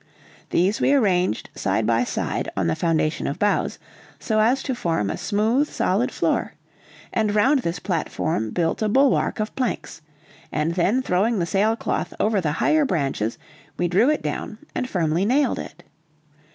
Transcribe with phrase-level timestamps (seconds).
[0.49, 3.77] These we arranged side by side on the foundation of boughs,
[4.19, 6.55] so as to form a smooth solid floor,
[7.13, 10.01] and round this platform built a bulwark of planks,
[10.51, 13.37] and then throwing the sailcloth over the higher branches,
[13.77, 15.83] we drew it down and firmly nailed it.